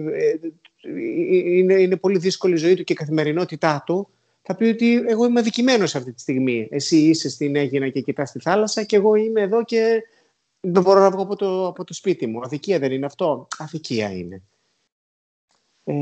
[0.87, 4.09] είναι, είναι πολύ δύσκολη η ζωή του και η καθημερινότητά του,
[4.41, 6.67] θα πει ότι εγώ είμαι αδικημένος αυτή τη στιγμή.
[6.71, 10.03] Εσύ είσαι στην Έγινα και κοιτάς τη θάλασσα και εγώ είμαι εδώ και
[10.59, 12.41] δεν μπορώ να βγω από το, από το σπίτι μου.
[12.43, 14.41] Αδικία δεν είναι αυτό; Αδικία είναι.
[15.83, 15.93] Ε,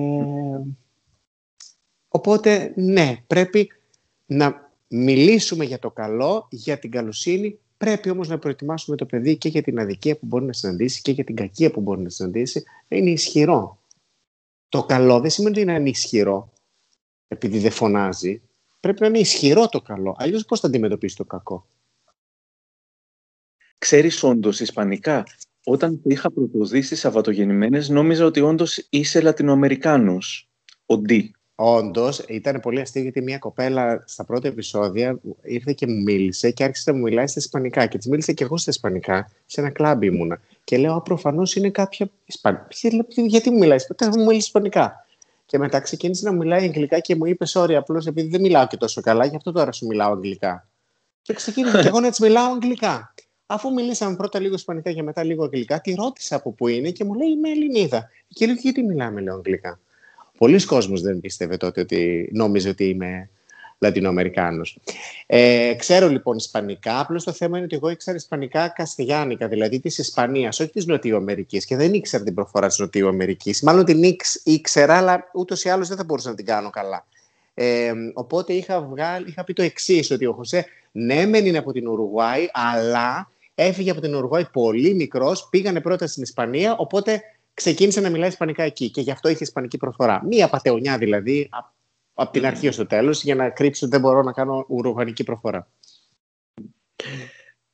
[2.08, 3.72] οπότε, ναι, πρέπει
[4.26, 7.60] να μιλήσουμε για το καλό, για την καλοσύνη.
[7.78, 11.12] Πρέπει όμως να προετοιμάσουμε το παιδί και για την αδικία που μπορεί να συναντήσει και
[11.12, 12.64] για την κακία που μπορεί να συναντήσει.
[12.88, 13.78] Είναι ισχυρό.
[14.74, 16.54] Το καλό δεν σημαίνει ότι είναι ανισχυρό,
[17.28, 18.42] επειδή δεν φωνάζει.
[18.80, 20.16] Πρέπει να είναι ισχυρό το καλό.
[20.18, 21.68] Αλλιώς πώς θα αντιμετωπίσει το κακό;
[23.78, 25.24] Ξέρεις όντως Ισπανικά.
[25.64, 30.50] Όταν είχα πρωτοδεί στις Σαββατογεννημένες νόμιζα ότι όντως είσαι Λατινοαμερικάνος.
[30.86, 31.36] Ο Ντι.
[31.66, 36.92] Όντως, ήταν πολύ αστείο γιατί μια κοπέλα στα πρώτα επεισόδια ήρθε και μίλησε και άρχισε
[36.92, 37.86] να μου μιλάει στα Ισπανικά.
[37.86, 40.40] Και της μίλησε και εγώ στα Ισπανικά, σε ένα κλαμπ ήμουνα.
[40.64, 42.68] Και λέω, προφανώς είναι κάποια Ισπανικά.
[43.16, 45.06] Γιατί μου μιλάει, Ποτέ μου μιλάει Ισπανικά;
[45.46, 48.78] Και μετά ξεκίνησε να μιλάει Αγγλικά και μου είπες, sorry, απλώς επειδή δεν μιλάω και
[48.78, 50.68] τόσο καλά, γι' αυτό τώρα σου μιλάω Αγγλικά.
[51.22, 53.14] Και ξεκίνησα και εγώ να της μιλάω Αγγλικά.
[53.46, 57.04] Αφού μιλήσαμε πρώτα λίγο Ισπανικά και μετά λίγο Αγγλικά, τη ρώτησα από πού είναι και
[57.04, 58.10] μου λέει Είμαι Ελληνίδα.
[58.28, 59.80] Και λέω Γιατί μιλάμε, λέω Αγγλικά.
[60.44, 63.30] Πολλοί κόσμος δεν πίστευε τότε ότι νόμιζε ότι είμαι
[63.78, 64.80] Λατινοαμερικάνος.
[65.26, 69.98] Ε, ξέρω λοιπόν Ισπανικά, απλώς το θέμα είναι ότι εγώ ήξερα Ισπανικά Καστιγιάνικα, δηλαδή της
[69.98, 71.58] Ισπανίας, όχι της Νοτιού Αμερική.
[71.58, 73.56] Και δεν ήξερα την προφορά της Νοτιού Αμερική.
[73.62, 74.04] Μάλλον την
[74.44, 77.06] ήξερα, αλλά ούτως ή άλλως δεν θα μπορούσα να την κάνω καλά.
[77.54, 81.72] Ε, οπότε είχα, βγάλει, είχα πει το εξής, ότι ο Χωσέ ναι, μεν είναι από
[81.72, 87.22] την Ουρουγουάη, αλλά έφυγε από την Ουρουγουάη πολύ μικρός, πήγανε πρώτα στην Ισπανία, οπότε
[87.54, 90.22] ξεκίνησε να μιλάει Ισπανικά εκεί και γι' αυτό είχε Ισπανική προφορά.
[90.26, 91.50] Μία πατεωνιά δηλαδή,
[92.14, 95.24] από την αρχή ως το τέλος, για να κρύψει ότι δεν μπορώ να κάνω ουρουγανική
[95.24, 95.68] προφορά.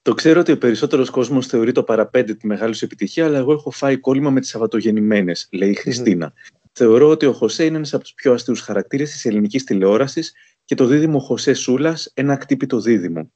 [0.01, 3.51] Το ξέρω ότι ο περισσότερος κόσμος θεωρεί το παραπέντε τη μεγάλη σου επιτυχία, αλλά εγώ
[3.51, 6.33] έχω φάει κόλλημα με τις Σαββατογεννημένες, λέει η χριστινα
[6.81, 10.33] Θεωρώ ότι ο Χωσέ είναι ένας από τους πιο αστείους χαρακτήρες της ελληνικής τηλεόρασης
[10.65, 13.31] και το δίδυμο Χωσέ Σούλας ένα ακτύπητο δίδυμο.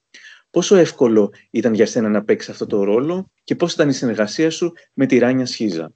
[0.50, 4.50] Πόσο εύκολο ήταν για σένα να παίξεις αυτό το ρόλο και πώς ήταν η συνεργασία
[4.50, 5.94] σου με τη Ράνια Σχίζα;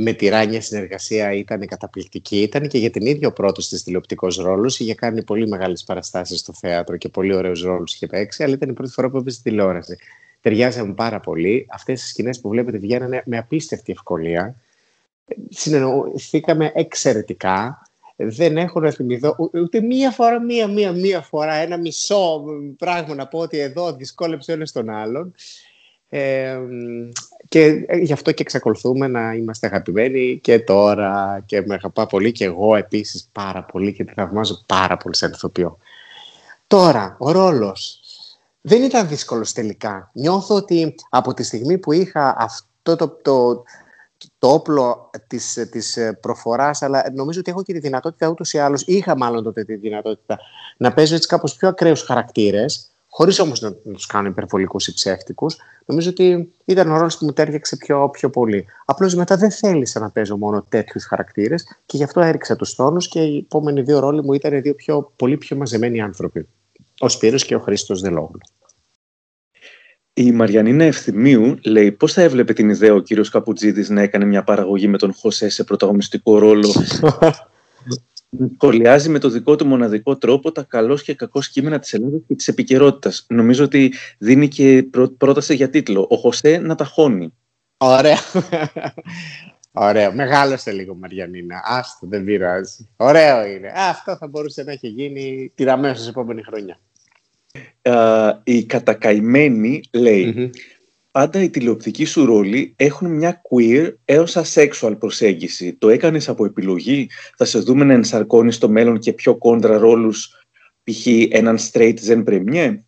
[0.00, 2.40] Με τη Ράνια συνεργασία ήταν καταπληκτική.
[2.40, 4.78] Ήταν και για την ίδια ο πρώτο της τηλεοπτικός ρόλος.
[4.80, 8.68] Είχε κάνει πολύ μεγάλες παραστάσεις στο θέατρο και πολύ ωραίους ρόλους είχε παίξει, αλλά ήταν
[8.68, 9.98] η πρώτη φορά που έπαιζε τηλεόραση.
[10.40, 11.66] Ταιριάζαμε πάρα πολύ.
[11.70, 14.54] Αυτές οι σκηνές που βλέπετε βγαίνανε με απίστευτη ευκολία.
[15.48, 17.82] Συνεννοηθήκαμε εξαιρετικά.
[18.16, 22.44] Δεν έχω να θυμηθώ ούτε μία φορά, μία, μία, μία φορά, ένα μισό
[22.78, 25.34] πράγμα να πω ότι εδώ δυσκόλεψε ο ένας τον άλλον.
[26.08, 26.58] Ε,
[27.48, 32.44] και γι' αυτό και εξακολουθούμε να είμαστε αγαπημένοι και τώρα και με αγαπά πολύ και
[32.44, 35.78] εγώ επίσης πάρα πολύ και τη θαυμάζω πάρα πολύ σαν ηθοποιό.
[36.66, 38.00] Τώρα, ο ρόλος
[38.60, 40.10] δεν ήταν δύσκολος τελικά.
[40.12, 43.62] Νιώθω ότι από τη στιγμή που είχα αυτό το, το,
[44.38, 48.82] το όπλο της, της προφοράς, αλλά νομίζω ότι έχω και τη δυνατότητα ούτως ή άλλως,
[48.86, 50.38] είχα μάλλον τότε τη δυνατότητα
[50.76, 55.56] να παίζω έτσι κάπως πιο ακραίους χαρακτήρες, χωρίς όμως να τους κάνω υπερβολικούς ή ψεύτικους,
[55.86, 58.66] νομίζω ότι ήταν ο ρόλο που μου τέριαξε πιο, πιο πολύ.
[58.84, 63.08] Απλώς μετά δεν θέλησα να παίζω μόνο τέτοιους χαρακτήρες και γι' αυτό έριξα τους τόνους
[63.08, 66.48] και οι επόμενοι δύο ρόλοι μου ήταν δύο πιο, πολύ πιο μαζεμένοι άνθρωποι.
[66.98, 68.40] Ο Σπύρος και ο Χρήστος Δελόγλου.
[70.12, 74.44] Η Μαριανίνα Ευθυμίου λέει πώς θα έβλεπε την ιδέα ο κύριος Καπουτζίδη να έκανε μια
[74.44, 76.74] παραγωγή με τον Χωσέ σε πρωταγωνιστικό ρόλο;
[78.54, 82.34] σχολιάζει με το δικό του μοναδικό τρόπο τα καλό και κακό κείμενα της Ελλάδας και
[82.34, 83.26] της επικαιρότητας.
[83.28, 84.88] Νομίζω ότι δίνει και
[85.18, 87.32] πρόταση για τίτλο «Ο Χωσέ να τα χώνει».
[87.76, 88.18] Ωραία.
[89.72, 90.12] Ωραίο.
[90.12, 91.62] Μεγάλωσε λίγο Μαριανίνα.
[91.64, 92.88] Άστο, δεν πειράζει.
[92.96, 93.72] Ωραίο είναι.
[93.76, 96.80] Αυτό θα μπορούσε να έχει γίνει την αμέσως επόμενη χρονιά.
[98.44, 99.80] η κατακαημένη
[101.18, 105.74] πάντα οι τηλεοπτικοί σου ρόλοι έχουν μια queer έως asexual προσέγγιση.
[105.74, 110.46] Το έκανες από επιλογή, θα σε δούμε να ενσαρκώνεις στο μέλλον και πιο κόντρα ρόλους,
[110.84, 111.06] π.χ.
[111.30, 112.78] έναν straight zen premier;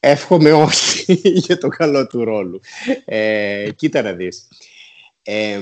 [0.00, 1.12] Εύχομαι όχι
[1.46, 2.60] για το καλό του ρόλου.
[3.04, 4.48] Ε, κοίτα να δεις.
[5.22, 5.60] Ε,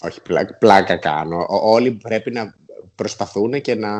[0.00, 0.20] όχι,
[0.58, 1.46] πλάκα, κάνω.
[1.48, 2.54] Όλοι πρέπει να
[2.94, 3.90] προσπαθούν και να...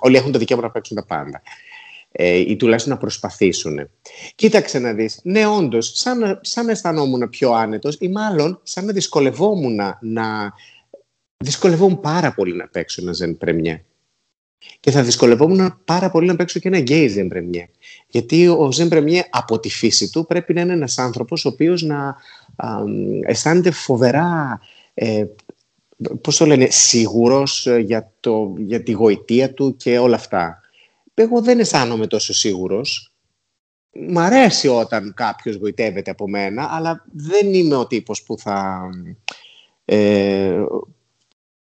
[0.00, 1.42] Όλοι έχουν το δικαίωμα να παίξουν τα πάντα
[2.12, 3.90] ε, ή τουλάχιστον να προσπαθήσουν.
[4.34, 8.92] Κοίταξε να δεις, ναι όντως, σαν, σαν να αισθανόμουν πιο άνετος ή μάλλον σαν να
[8.92, 10.52] δυσκολευόμουν να, να
[11.36, 13.84] δυσκολευόμουν πάρα πολύ να παίξω ένα ζεν πρεμιέ.
[14.80, 17.68] Και θα δυσκολευόμουν πάρα πολύ να παίξω και ένα γκέι ζεν πρεμιέ.
[18.06, 21.82] Γιατί ο ζεν πρεμιέ από τη φύση του πρέπει να είναι ένας άνθρωπος ο οποίος
[21.82, 22.16] να
[22.56, 22.78] α,
[23.26, 24.60] αισθάνεται φοβερά
[24.94, 25.24] ε,
[26.20, 30.60] πώς το λένε, σίγουρος για, το, για τη γοητεία του και όλα αυτά
[31.22, 33.12] εγώ δεν αισθάνομαι τόσο σίγουρος.
[33.92, 38.88] Μ' αρέσει όταν κάποιος γοητεύεται από μένα, αλλά δεν είμαι ο τύπος που θα...
[39.84, 40.64] Ε,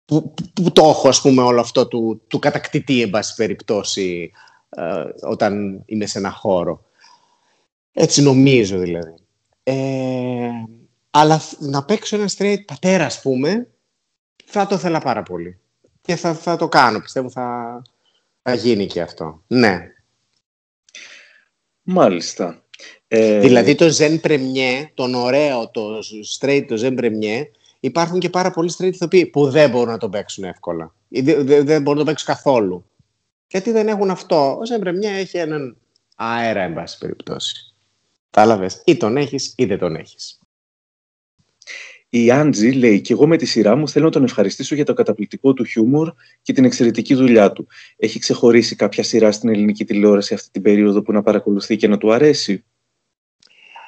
[0.05, 4.33] που, που, το έχω, ας πούμε, όλο αυτό του, του κατακτητή, εν πάση περιπτώσει,
[4.69, 6.85] ε, όταν είμαι σε ένα χώρο.
[7.93, 9.15] Έτσι νομίζω, δηλαδή.
[9.63, 10.51] Ε,
[11.11, 13.69] αλλά να παίξω ένα straight πατέρα, ας πούμε,
[14.45, 15.59] θα το ήθελα πάρα πολύ.
[16.01, 17.83] Και θα, θα το κάνω, πιστεύω θα,
[18.43, 19.43] θα γίνει και αυτό.
[19.47, 19.79] Ναι.
[21.83, 22.65] Μάλιστα.
[23.09, 23.41] Ε...
[23.41, 25.99] Δηλαδή το Zen Premier, τον ωραίο, το
[26.39, 27.43] straight, το Zen Premier,
[27.81, 30.95] υπάρχουν και πάρα πολλοί straight ηθοποιοί που δεν μπορούν να το παίξουν εύκολα.
[31.09, 32.85] Δεν, δεν μπορούν να το παίξουν καθόλου.
[33.47, 34.51] Γιατί δεν έχουν αυτό.
[34.51, 35.77] Ο Zen Premier έχει έναν
[36.17, 37.75] αέρα, εν πάση περιπτώσει.
[38.31, 38.83] Κατάλαβες.
[38.85, 40.42] Ή τον έχεις ή δεν τον έχεις.
[42.15, 44.95] Η Άντζη λέει και εγώ με τη σειρά μου θέλω να τον ευχαριστήσω για το
[44.95, 47.67] καταπληκτικό του χιούμορ και την εξαιρετική δουλειά του.
[47.97, 51.99] Έχει ξεχωρίσει κάποια σειρά στην ελληνική τηλεόραση αυτή την περίοδο που να παρακολουθεί και να
[51.99, 52.65] του αρέσει;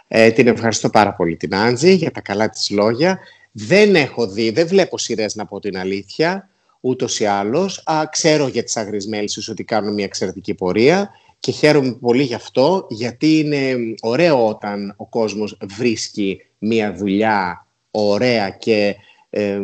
[0.08, 3.18] Ε, την ευχαριστώ πάρα πολύ την Άντζη για τα καλά της λόγια.
[3.52, 6.48] Δεν έχω δει, δεν βλέπω σειρές να πω την αλήθεια,
[6.80, 7.82] ούτως ή άλλως.
[8.10, 13.38] Ξέρω για τις αγρισμέλισσε ότι κάνουν μια εξαιρετική πορεία και χαίρομαι πολύ γι' αυτό, γιατί
[13.38, 17.63] είναι ωραίο όταν ο κόσμος βρίσκει μια δουλειά
[17.94, 18.96] ωραία και
[19.30, 19.60] ε,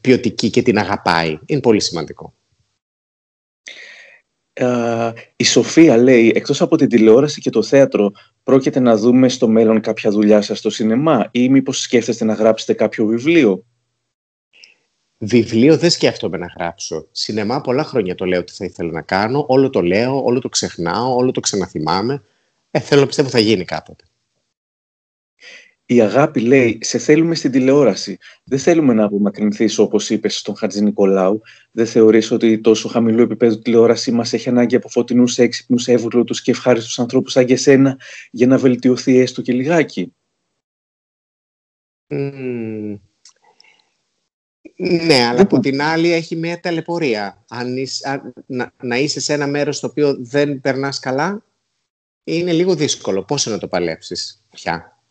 [0.00, 1.38] ποιοτική και την αγαπάει.
[1.46, 2.34] Είναι πολύ σημαντικό.
[5.36, 9.80] η Σοφία λέει, εκτός από την τηλεόραση και το θέατρο, πρόκειται να δούμε στο μέλλον
[9.80, 13.64] κάποια δουλειά σας στο σινεμά ή μήπως σκέφτεστε να γράψετε κάποιο βιβλίο;
[15.18, 17.06] Βιβλίο δεν σκέφτομαι να γράψω.
[17.10, 19.44] Σινεμά πολλά χρόνια το λέω ότι θα ήθελα να κάνω.
[19.48, 22.22] Όλο το λέω, όλο το ξεχνάω, όλο το ξαναθυμάμαι.
[22.70, 24.04] Ε, θέλω να πιστεύω θα γίνει κάποτε.
[25.86, 28.18] Η αγάπη λέει, σε θέλουμε στην τηλεόραση.
[28.44, 31.40] Δεν θέλουμε να απομακρυνθείς όπως είπες στον Χατζη Νικολάου.
[31.70, 36.50] Δεν θεωρείς ότι τόσο χαμηλό επίπεδο τηλεόραση μας έχει ανάγκη από φωτεινούς, έξυπνους, εύγλωτους και
[36.50, 37.98] ευχάριστους ανθρώπους σαν και εσένα
[38.30, 40.14] για να βελτιωθεί έστω και λιγάκι.
[44.76, 47.44] Ναι, αλλά από την άλλη έχει μια ταλαιπωρία.
[47.48, 47.76] Αν
[48.46, 51.44] να, να είσαι σε ένα μέρος στο οποίο δεν περνάς καλά,
[52.24, 53.24] είναι λίγο δύσκολο.
[53.24, 55.03] Πώς να το παλέψεις πια;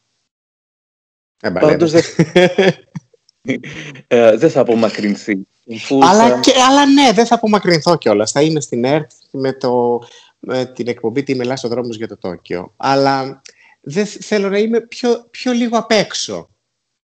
[1.43, 2.03] Δεν Πάντως δεν...
[4.07, 5.47] ε, δεν θα απομακρυνθεί.
[6.01, 8.31] Αλλά, και, αλλά ναι, δεν θα απομακρυνθώ κιόλας.
[8.31, 10.01] Θα είμαι στην ΕΡΤ με, το,
[10.39, 12.73] με την εκπομπή «Τι μελάς ο δρόμος για το Τόκιο».
[12.77, 13.41] Αλλά
[13.81, 16.49] δεν θέλω να είμαι πιο, πιο λίγο απ' έξω.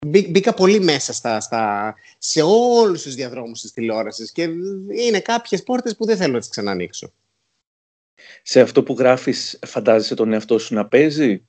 [0.08, 4.42] Μπήκα πολύ μέσα στα, στα, σε όλους τους διαδρόμους της τηλεόρασης και
[5.06, 7.12] είναι κάποιες πόρτες που δεν θέλω να τις ξανανοίξω.
[8.44, 11.44] Σε αυτό που γράφεις φαντάζεσαι τον εαυτό σου να παίζει;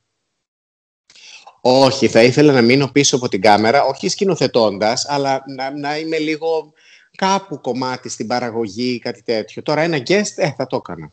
[1.61, 6.19] Όχι, θα ήθελα να μείνω πίσω από την κάμερα, όχι σκηνοθετώντας, αλλά να, να είμαι
[6.19, 6.73] λίγο
[7.17, 9.63] κάπου κομμάτι στην παραγωγή ή κάτι τέτοιο.
[9.63, 11.13] Τώρα ένα guest, ε, θα το έκανα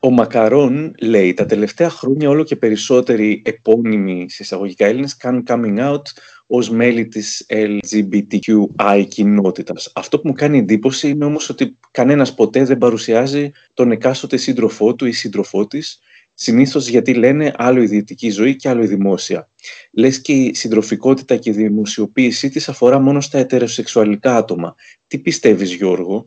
[0.00, 5.78] ο Μακαρόν λέει τα τελευταία χρόνια όλο και περισσότεροι επώνυμοι σε εισαγωγικά Έλληνες κάνουν coming
[5.78, 6.02] out
[6.46, 9.92] ως μέλη της LGBTQI κοινότητας.
[9.94, 14.94] Αυτό που μου κάνει εντύπωση είναι όμως ότι κανένας ποτέ δεν παρουσιάζει τον εκάστοτε σύντροφό
[14.94, 16.00] του ή σύντροφό της,
[16.34, 19.48] συνήθως γιατί λένε άλλο ιδιωτική ζωή και άλλο η δημόσια.
[19.92, 24.74] Λες και η συντροφικότητα και η δημοσιοποίησή της αφορά μόνο στα ετεροσεξουαλικά άτομα.
[25.06, 26.26] Τι πιστεύεις Γιώργο;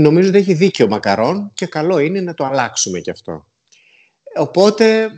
[0.00, 3.46] Νομίζω ότι έχει δίκιο ο Μακαρόν και καλό είναι να το αλλάξουμε κι αυτό.
[4.36, 5.10] Οπότε,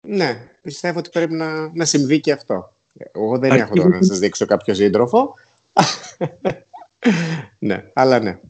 [0.00, 2.72] ναι, πιστεύω ότι πρέπει να, να συμβεί και αυτό.
[3.12, 5.34] Εγώ δεν έχω τώρα να σας δείξω κάποιο σύντροφο.
[7.58, 8.40] ναι, αλλά ναι.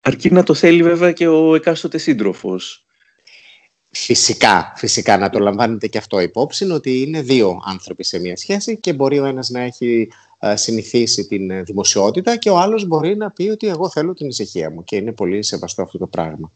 [0.00, 2.86] Αρκεί να το θέλει βέβαια και ο εκάστοτε σύντροφος.
[3.90, 8.80] Φυσικά, φυσικά να το λαμβάνετε και αυτό υπόψη, ότι είναι δύο άνθρωποι σε μια σχέση
[8.80, 13.16] και μπορεί ο ένας να έχει ε, συνηθίσει την ε, δημοσιότητα και ο άλλος μπορεί
[13.16, 16.52] να πει ότι εγώ θέλω την ησυχία μου και είναι πολύ σεβαστό αυτό το πράγμα.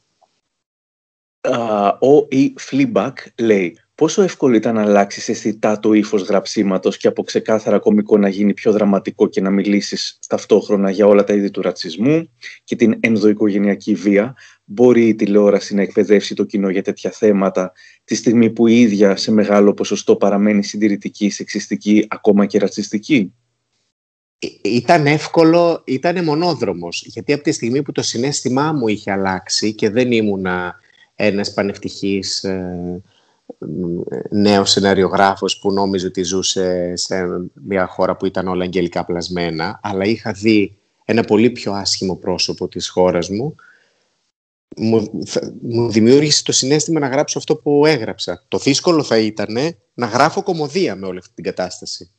[2.00, 7.22] ο ή Fleabag λέει πόσο εύκολο ήταν να αλλάξεις αισθητά το ύφος γραψίματος και από
[7.22, 11.62] ξεκάθαρα κομικό να γίνει πιο δραματικό και να μιλήσεις ταυτόχρονα για όλα τα είδη του
[11.62, 12.30] ρατσισμού
[12.64, 17.72] και την ενδοοικογενειακή βία; Μπορεί η τηλεόραση να εκπαιδεύσει το κοινό για τέτοια θέματα,
[18.04, 23.32] τη στιγμή που η ίδια σε μεγάλο ποσοστό παραμένει συντηρητική, σεξιστική, ακόμα και ρατσιστική;
[24.38, 29.74] Ε, ήταν εύκολο, ήταν μονόδρομος, γιατί από τη στιγμή που το συνέστημά μου είχε αλλάξει
[29.74, 30.74] και δεν ήμουνα
[31.14, 33.02] ένας πανευτυχής ε,
[34.30, 40.04] νέος σεναριογράφος που νόμιζε ότι ζούσε σε μια χώρα που ήταν όλα αγγελικά πλασμένα, αλλά
[40.04, 43.54] είχα δει ένα πολύ πιο άσχημο πρόσωπο της χώρας μου,
[44.76, 45.10] μου,
[45.62, 48.44] μου δημιούργησε το συνέστημα να γράψω αυτό που έγραψα.
[48.48, 49.56] Το δύσκολο θα ήταν
[49.94, 52.10] να γράφω κομμωδία με όλη αυτή την κατάσταση.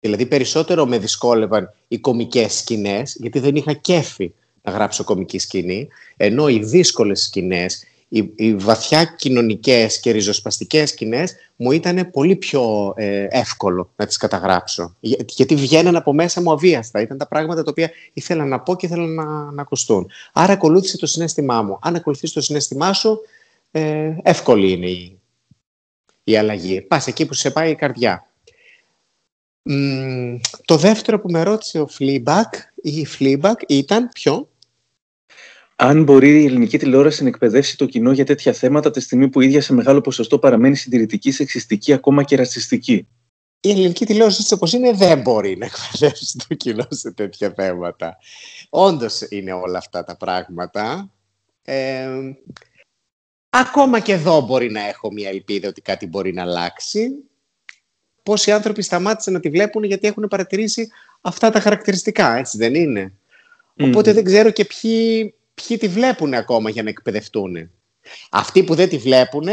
[0.00, 5.88] Δηλαδή περισσότερο με δυσκόλευαν οι κομικές σκηνές, γιατί δεν είχα κέφι να γράψω κομική σκηνή,
[6.16, 12.94] ενώ οι δύσκολες σκηνές, οι, οι βαθιά κοινωνικές και ριζοσπαστικές σκηνές μου ήταν πολύ πιο
[12.96, 14.96] ε, εύκολο να τις καταγράψω.
[15.28, 17.00] γιατί βγαίναν από μέσα μου αβίαστα.
[17.00, 20.10] Ήταν τα πράγματα τα οποία ήθελα να πω και ήθελα να, να ακουστούν.
[20.32, 21.78] Άρα ακολούθησε το συνέστημά μου.
[21.82, 23.20] Αν ακολουθήσει το συνέστημά σου,
[23.70, 25.18] ε, εύκολη είναι η,
[26.24, 26.80] η αλλαγή.
[26.80, 28.28] Πας εκεί που σε πάει η καρδιά
[30.64, 32.50] το δεύτερο που με ρώτησε ο Fleabag
[32.82, 34.48] ή η Fleabag ήταν ποιο;
[35.76, 39.40] Αν μπορεί η ελληνική τηλεόραση να εκπαιδεύσει το κοινό για τέτοια θέματα τη στιγμή που
[39.40, 43.08] η ίδια σε μεγάλο ποσοστό παραμένει συντηρητική, σεξιστική, ακόμα και ρατσιστική.
[43.60, 48.16] Η ελληνική τηλεόραση έτσι όπως είναι δεν μπορεί να εκπαιδεύσει το κοινό σε τέτοια θέματα.
[48.68, 51.10] Όντως είναι όλα αυτά τα πράγματα.
[51.62, 52.08] Ε,
[53.56, 57.10] Ακόμα και εδώ μπορεί να έχω μια ελπίδα ότι κάτι μπορεί να αλλάξει.
[58.22, 60.88] Πόσοι άνθρωποι σταμάτησαν να τη βλέπουν γιατί έχουν παρατηρήσει
[61.20, 63.12] αυτά τα χαρακτηριστικά, έτσι δεν είναι;
[63.80, 67.70] Οπότε δεν ξέρω και ποιοι, ποιοι τη βλέπουν ακόμα για να εκπαιδευτούν.
[68.30, 69.48] Αυτοί που δεν τη βλέπουν,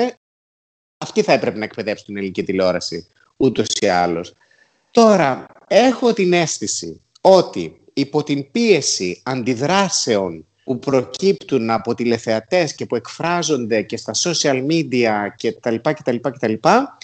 [0.97, 4.33] αυτοί θα έπρεπε να εκπαιδεύσουν την ελληνική τηλεόραση, ούτως ή άλλως.
[4.91, 12.95] Τώρα, έχω την αίσθηση ότι υπό την πίεση αντιδράσεων που προκύπτουν από τηλεθεατές και που
[12.95, 16.97] εκφράζονται και στα social media και τα λοιπά και τα λοιπά και τα λοιπά,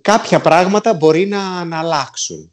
[0.00, 2.52] κάποια πράγματα μπορεί να, να αλλάξουν.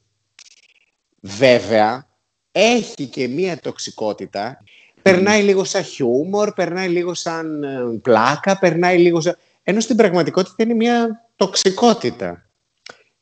[1.19, 2.07] Βέβαια,
[2.51, 4.63] έχει και μία τοξικότητα.
[5.05, 9.37] Περνάει λίγο σαν χιούμορ, περνάει λίγο σαν ε, πλάκα, περνάει λίγο σαν...
[9.63, 12.49] Ενώ στην πραγματικότητα είναι μία τοξικότητα.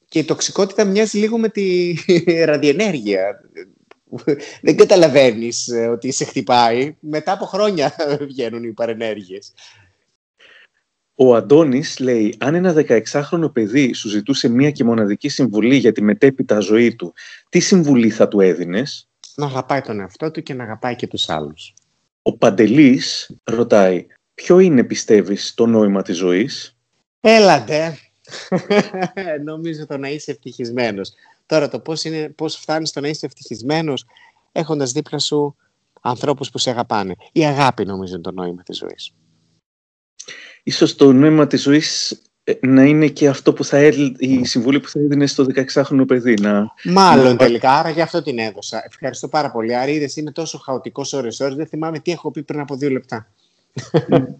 [0.09, 1.95] Και η τοξικότητα μοιάζει λίγο με τη
[2.45, 3.39] ραδιενέργεια
[4.61, 6.95] δεν καταλαβαίνεις ε, ότι σε χτυπάει.
[6.99, 7.95] Μετά από χρόνια
[8.29, 9.53] βγαίνουν οι παρενέργειες.
[11.15, 16.01] Ο Αντώνης λέει, αν ένα 16χρονο παιδί σου ζητούσε μία και μοναδική συμβουλή για τη
[16.01, 17.13] μετέπειτα ζωή του,
[17.49, 21.29] τι συμβουλή θα του έδινες; Να αγαπάει τον εαυτό του και να αγαπάει και τους
[21.29, 21.73] άλλους.
[22.21, 26.77] Ο Παντελής ρωτάει, ποιο είναι πιστεύεις το νόημα της ζωής;
[27.25, 27.97] Έλατε.
[29.43, 31.13] Νομίζω το να είσαι ευτυχισμένος.
[31.45, 34.05] Τώρα το πώς, είναι, πώς φτάνεις στο να είσαι ευτυχισμένος
[34.51, 35.55] έχοντας δίπλα σου
[36.01, 37.15] ανθρώπους που σε αγαπάνε.
[37.31, 39.13] Η αγάπη νομίζω είναι το νόημα της ζωής.
[40.63, 42.17] Ίσως το νόημα της ζωής ε,
[42.59, 46.33] να είναι και αυτό που θα έλ, η συμβουλή που θα έδινε στο 16χρονο παιδί.
[46.33, 46.67] Να...
[46.83, 48.83] Μάλλον τελικά, άρα γι' αυτό την έδωσα.
[48.85, 49.75] Ευχαριστώ πάρα πολύ.
[49.75, 52.89] Άρα είδες, είμαι τόσο χαοτικός ώρες ώρες, δεν θυμάμαι τι έχω πει πριν από δύο
[52.89, 53.27] λεπτά.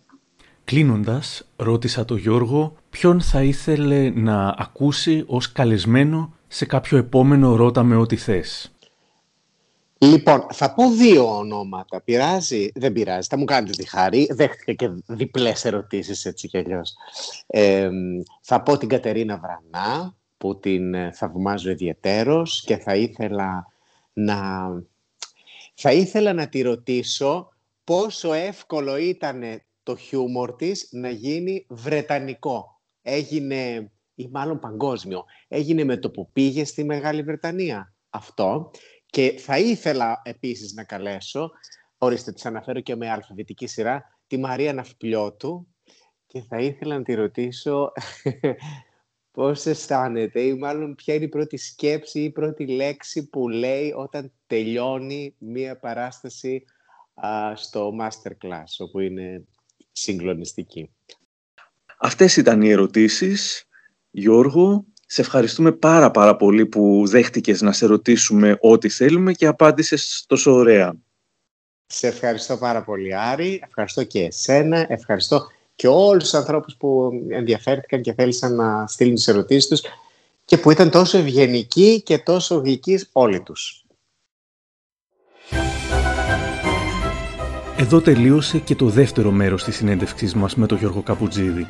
[0.65, 7.83] Κλείνοντας, ρώτησα τον Γιώργο ποιον θα ήθελε να ακούσει ως καλεσμένο σε κάποιο επόμενο ρώτα
[7.83, 8.72] με ό,τι θες.
[10.03, 12.01] Λοιπόν, θα πω δύο ονόματα.
[12.01, 13.27] Πειράζει, δεν πειράζει.
[13.27, 14.27] Θα μου κάνετε τη χάρη.
[14.31, 16.93] Δέχτηκα και διπλές ερωτήσεις έτσι κι αλλιώς.
[18.41, 23.67] θα πω την Κατερίνα Βρανά, που την ε, θαυμάζω ιδιαιτέρως και θα ήθελα
[24.13, 24.67] να...
[25.73, 32.81] Θα ήθελα να τη ρωτήσω πόσο εύκολο ήταν το χιούμορ της να γίνει βρετανικό.
[33.01, 35.25] Έγινε ή μάλλον παγκόσμιο.
[35.47, 38.71] Έγινε με το που πήγε στη Μεγάλη Βρετανία αυτό.
[39.13, 41.52] Και θα ήθελα επίσης να καλέσω,
[41.97, 45.67] ορίστε τις αναφέρω και με αλφαβητική σειρά, τη Μαρία Ναυπλιώτου
[46.28, 47.91] και θα ήθελα να τη ρωτήσω
[49.36, 53.93] πώς αισθάνεται ή μάλλον ποια είναι η πρώτη σκέψη ή η πρώτη λέξη που λέει
[53.95, 56.63] όταν τελειώνει μία παράσταση
[57.54, 59.43] στο Masterclass, όπου είναι
[59.91, 60.93] συγκλονιστική.
[61.99, 63.67] Αυτές ήταν οι ερωτήσεις.
[64.12, 70.23] Γιώργο, σε ευχαριστούμε πάρα πάρα πολύ που δέχτηκες να σε ρωτήσουμε ό,τι θέλουμε και απάντησες
[70.28, 70.93] τόσο ωραία.
[71.86, 78.02] Σε ευχαριστώ πάρα πολύ Άρη, ευχαριστώ και εσένα, ευχαριστώ και όλους τους ανθρώπους που ενδιαφέρθηκαν
[78.02, 79.82] και θέλησαν να στείλουν τις ερωτήσεις τους
[80.45, 83.86] και που ήταν τόσο ευγενικοί και τόσο γλυκοί όλοι τους.
[87.78, 91.67] Εδώ τελείωσε και το δεύτερο μέρος της συνέντευξής μας με τον Γιώργο Καπουτζίδη.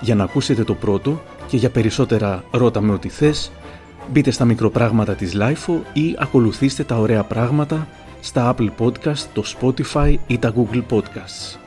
[0.00, 3.52] Για να ακούσετε το πρώτο και για περισσότερα ρώτα με ό,τι θες,
[4.12, 7.88] μπείτε στα μικροπράγματα της LIFO ή ακολουθήστε τα ωραία πράγματα
[8.20, 11.63] στα Apple Podcast, το Spotify ή τα Google Podcasts.